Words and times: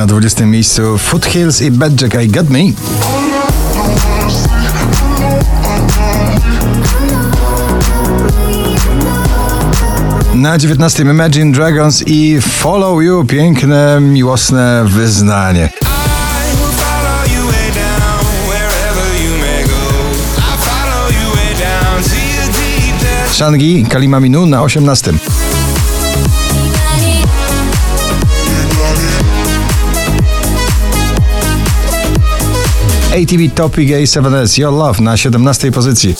Na 0.00 0.06
20 0.06 0.46
miejscu 0.46 0.98
Foothills 0.98 1.60
i 1.60 1.70
Bad 1.70 2.02
Jack 2.02 2.14
I 2.14 2.28
Got 2.28 2.50
Me. 2.50 2.58
Na 10.34 10.58
19 10.58 11.02
Imagine 11.02 11.52
Dragons 11.52 12.02
i 12.06 12.40
Follow 12.40 13.02
You, 13.02 13.24
piękne, 13.24 14.00
miłosne 14.00 14.84
wyznanie. 14.86 15.68
Shangi, 23.32 23.84
Kalima 23.88 24.20
Minu 24.20 24.46
na 24.46 24.62
18. 24.62 25.39
ATV 33.10 33.54
Topic 33.54 33.90
A7S 33.90 34.58
Your 34.58 34.72
Love 34.72 35.02
na 35.02 35.16
17 35.16 35.72
pozycji. 35.72 36.14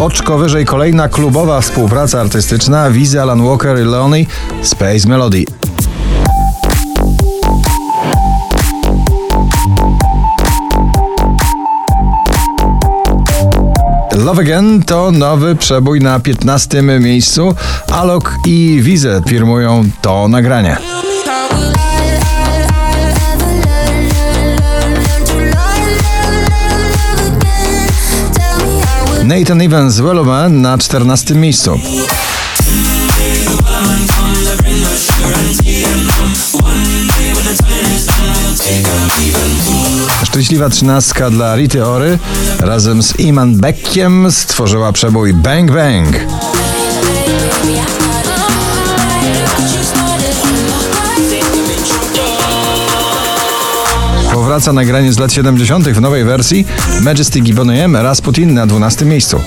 Oczko 0.00 0.38
wyżej 0.38 0.64
kolejna 0.64 1.08
klubowa 1.08 1.60
współpraca 1.60 2.20
artystyczna 2.20 2.90
Wizy, 2.90 3.22
Alan 3.22 3.44
Walker 3.46 3.78
i 3.78 3.84
Leonie 3.84 4.26
Space 4.62 5.08
Melody. 5.08 5.44
Love 14.24 14.42
Again 14.42 14.82
to 14.82 15.10
nowy 15.10 15.56
przebój 15.56 16.00
na 16.00 16.20
15 16.20 16.82
miejscu. 16.82 17.54
Alok 17.92 18.34
i 18.46 18.78
Wize 18.82 19.22
firmują 19.28 19.84
to 20.02 20.28
nagranie. 20.28 20.76
Nathan 29.24 29.60
Evans 29.60 30.00
Wellman 30.00 30.60
na 30.60 30.78
14 30.78 31.34
miejscu. 31.34 31.80
Szczęśliwa 40.44 40.68
trzynastka 40.68 41.30
dla 41.30 41.56
Rity 41.56 41.86
Ory 41.86 42.18
razem 42.58 43.02
z 43.02 43.20
Iman 43.20 43.56
Beckiem 43.56 44.32
stworzyła 44.32 44.92
przebój 44.92 45.34
Bang 45.34 45.72
Bang. 45.72 46.16
Powraca 54.32 54.72
nagranie 54.72 55.12
z 55.12 55.18
lat 55.18 55.32
70. 55.32 55.88
w 55.88 56.00
nowej 56.00 56.24
wersji 56.24 56.66
Majesty 57.00 57.38
i 57.38 57.54
Boney 57.54 57.80
M, 57.80 57.96
Rasputin 57.96 58.54
na 58.54 58.66
12 58.66 59.04
miejscu. 59.04 59.40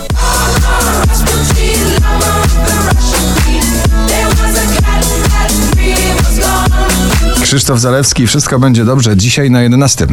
Krzysztof 7.41 7.79
Zalewski, 7.79 8.27
wszystko 8.27 8.59
będzie 8.59 8.85
dobrze, 8.85 9.17
dzisiaj 9.17 9.51
na 9.51 9.61
11. 9.61 10.07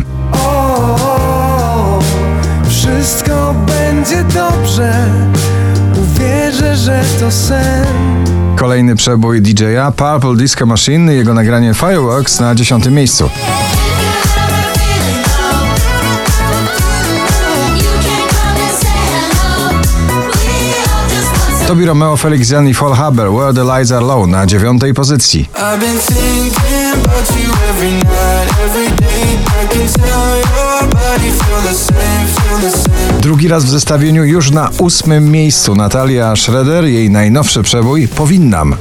Wszystko 2.85 3.55
będzie 3.67 4.25
dobrze, 4.25 4.93
uwierzę, 6.03 6.77
że 6.77 7.05
to 7.21 7.31
sen. 7.31 7.87
Kolejny 8.57 8.97
przebój 8.97 9.43
DJ-a 9.43 9.91
Purple 9.91 10.37
Disco 10.37 10.67
Machine, 10.67 11.13
jego 11.13 11.35
nagranie 11.35 11.75
Fireworks 11.75 12.41
na 12.41 12.55
10 12.55 12.87
miejscu. 12.87 13.31
Tobi 21.67 21.87
Romeo, 21.87 22.17
Felix 22.17 22.51
Jan 22.51 22.69
i 22.69 22.75
Fall 22.75 22.95
Haber, 22.95 23.31
Where 23.31 23.55
the 23.55 23.65
Lights 23.65 23.93
Are 23.93 24.07
Low 24.07 24.27
na 24.27 24.47
9 24.47 24.83
pozycji. 24.95 25.49
Drugi 33.45 33.53
raz 33.53 33.65
w 33.65 33.69
zestawieniu 33.69 34.25
już 34.25 34.51
na 34.51 34.71
ósmym 34.79 35.31
miejscu 35.31 35.75
Natalia 35.75 36.37
Schroeder, 36.37 36.85
jej 36.85 37.11
najnowszy 37.11 37.63
przebój 37.63 38.09
Powinnam. 38.09 38.77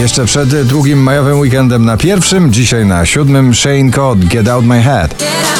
Jeszcze 0.00 0.24
przed 0.24 0.62
długim 0.62 1.02
majowym 1.02 1.38
weekendem 1.38 1.84
na 1.84 1.96
pierwszym, 1.96 2.52
dzisiaj 2.52 2.86
na 2.86 3.06
siódmym 3.06 3.54
Shane 3.54 3.90
Code 3.90 4.26
Get 4.26 4.48
Out 4.48 4.64
My 4.64 4.82
Head. 4.82 5.10
Get 5.10 5.20
out 5.20 5.28
my 5.28 5.44
head 5.44 5.59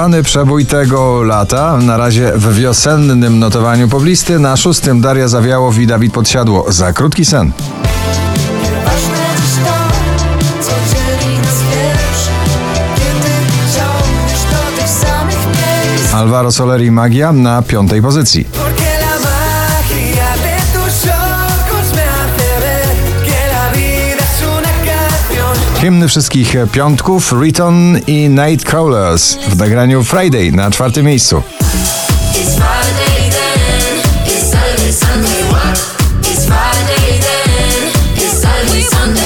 Murowany 0.00 0.22
przebój 0.22 0.66
tego 0.66 1.22
lata, 1.22 1.76
na 1.76 1.96
razie 1.96 2.32
w 2.34 2.54
wiosennym 2.54 3.38
notowaniu 3.38 3.88
poblisty, 3.88 4.38
na 4.38 4.56
szóstym 4.56 5.00
Daria 5.00 5.28
Zawiałow 5.28 5.78
i 5.78 5.86
Dawid 5.86 6.12
Podsiadło. 6.12 6.72
Za 6.72 6.92
krótki 6.92 7.24
sen. 7.24 7.52
Alvaro 16.12 16.52
Soler 16.52 16.82
i 16.82 16.90
Magia 16.90 17.32
na 17.32 17.62
piątej 17.62 18.02
pozycji. 18.02 18.59
Hymny 25.80 26.08
wszystkich 26.08 26.54
piątków, 26.72 27.32
Riton 27.42 27.98
i 28.06 28.28
Nightcrawlers 28.28 29.36
w 29.48 29.56
nagraniu 29.56 30.04
Friday 30.04 30.52
na 30.52 30.70
czwartym 30.70 31.06
miejscu. 31.06 31.42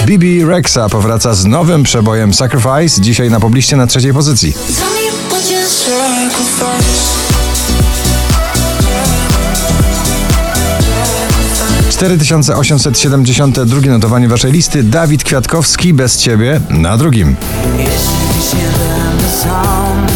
Bibi 0.07 0.45
Rexa 0.45 0.89
powraca 0.91 1.35
z 1.35 1.45
nowym 1.45 1.83
przebojem 1.83 2.35
Sacrifice, 2.35 3.01
dzisiaj 3.01 3.31
na 3.31 3.41
pobliście 3.41 3.77
na 3.77 3.87
trzeciej 3.87 4.13
pozycji. 4.13 4.55
4872 12.05 13.81
notowanie 13.91 14.29
waszej 14.29 14.53
listy, 14.53 14.83
Dawid 14.83 15.25
Kwiatkowski 15.25 15.95
bez 15.95 16.19
ciebie 16.19 16.61
na 16.71 16.97
drugim. 16.97 17.37
Jeśli 17.79 17.91
dziś 18.35 18.53
nie 18.55 18.61
będę 18.61 19.29
sam 19.43 20.07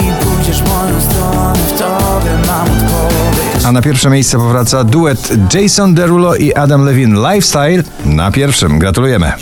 i 0.00 0.24
pójdziesz 0.24 0.62
moją 0.62 1.00
stronę, 1.00 1.58
w 1.68 1.78
tobie 1.78 2.30
mam 2.46 2.62
odpowiedź. 2.62 3.64
A 3.64 3.72
na 3.72 3.82
pierwsze 3.82 4.10
miejsce 4.10 4.36
powraca 4.38 4.84
duet 4.84 5.28
Jason 5.54 5.94
Derulo 5.94 6.34
i 6.34 6.54
Adam 6.54 6.84
Levine 6.84 7.32
Lifestyle 7.32 7.82
na 8.04 8.30
pierwszym. 8.30 8.78
Gratulujemy. 8.78 9.32